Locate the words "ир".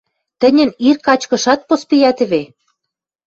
0.87-0.97